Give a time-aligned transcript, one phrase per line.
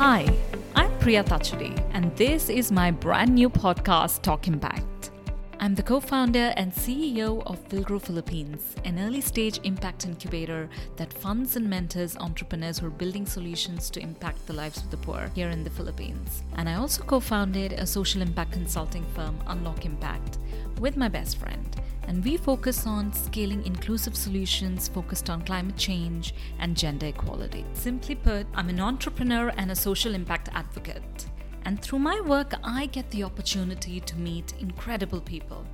[0.00, 0.34] Hi,
[0.74, 5.10] I'm Priya Thachadi, and this is my brand new podcast, Talk Impact.
[5.58, 11.12] I'm the co founder and CEO of Vilgro Philippines, an early stage impact incubator that
[11.12, 15.30] funds and mentors entrepreneurs who are building solutions to impact the lives of the poor
[15.34, 16.44] here in the Philippines.
[16.56, 20.38] And I also co founded a social impact consulting firm, Unlock Impact,
[20.78, 21.76] with my best friend
[22.10, 27.64] and we focus on scaling inclusive solutions focused on climate change and gender equality.
[27.72, 31.26] Simply put, I'm an entrepreneur and a social impact advocate.
[31.64, 35.64] And through my work, I get the opportunity to meet incredible people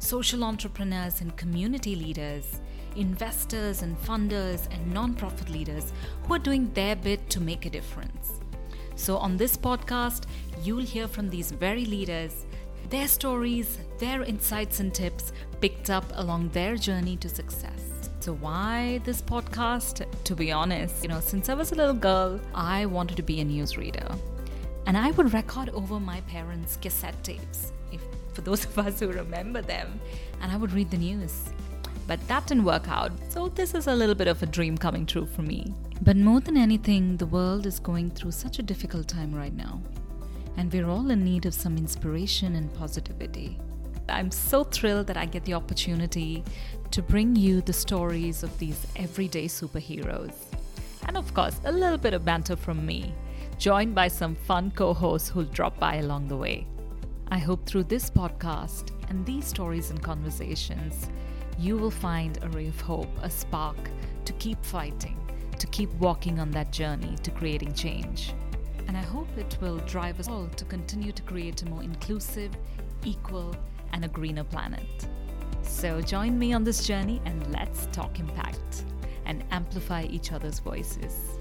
[0.00, 2.60] social entrepreneurs and community leaders,
[2.96, 5.92] investors and funders, and nonprofit leaders
[6.24, 8.40] who are doing their bit to make a difference.
[8.96, 10.24] So, on this podcast,
[10.64, 12.44] you'll hear from these very leaders
[12.90, 18.10] their stories, their insights and tips picked up along their journey to success.
[18.20, 20.04] So, why this podcast?
[20.24, 23.40] To be honest, you know, since I was a little girl, I wanted to be
[23.40, 24.16] a newsreader.
[24.86, 28.00] And I would record over my parents' cassette tapes, if
[28.32, 30.00] for those of us who remember them,
[30.40, 31.44] and I would read the news.
[32.06, 35.06] But that didn't work out, so this is a little bit of a dream coming
[35.06, 35.74] true for me.
[36.02, 39.80] But more than anything, the world is going through such a difficult time right now
[40.56, 43.58] and we're all in need of some inspiration and positivity.
[44.08, 46.44] I'm so thrilled that I get the opportunity
[46.90, 50.34] to bring you the stories of these everyday superheroes.
[51.06, 53.12] And of course, a little bit of banter from me,
[53.58, 56.66] joined by some fun co hosts who'll drop by along the way.
[57.28, 61.08] I hope through this podcast and these stories and conversations,
[61.58, 63.76] you will find a ray of hope, a spark
[64.24, 65.18] to keep fighting,
[65.58, 68.34] to keep walking on that journey to creating change
[68.96, 72.50] and I hope it will drive us all to continue to create a more inclusive,
[73.04, 73.54] equal,
[73.92, 75.06] and a greener planet.
[75.60, 78.86] So join me on this journey and let's talk impact
[79.26, 81.38] and amplify each other's voices.